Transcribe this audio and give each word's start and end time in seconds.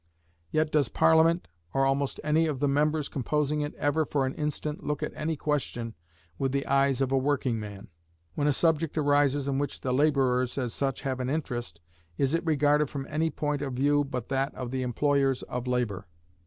Yet 0.49 0.71
does 0.71 0.89
Parliament, 0.89 1.47
or 1.75 1.85
almost 1.85 2.19
any 2.23 2.47
of 2.47 2.59
the 2.59 2.67
members 2.67 3.07
composing 3.07 3.61
it, 3.61 3.75
ever 3.75 4.03
for 4.03 4.25
an 4.25 4.33
instant 4.33 4.83
look 4.83 5.03
at 5.03 5.13
any 5.15 5.35
question 5.35 5.93
with 6.39 6.51
the 6.53 6.65
eyes 6.65 7.01
of 7.01 7.11
a 7.11 7.17
working 7.19 7.59
man? 7.59 7.87
When 8.33 8.47
a 8.47 8.51
subject 8.51 8.97
arises 8.97 9.47
in 9.47 9.59
which 9.59 9.81
the 9.81 9.93
laborers 9.93 10.57
as 10.57 10.73
such 10.73 11.03
have 11.03 11.19
an 11.19 11.29
interest, 11.29 11.81
is 12.17 12.33
it 12.33 12.43
regarded 12.43 12.89
from 12.89 13.05
any 13.11 13.29
point 13.29 13.61
of 13.61 13.73
view 13.73 14.03
but 14.03 14.29
that 14.29 14.55
of 14.55 14.71
the 14.71 14.81
employers 14.81 15.43
of 15.43 15.67
labor? 15.67 16.07